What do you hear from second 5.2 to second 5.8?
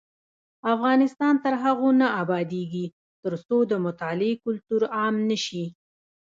نشي.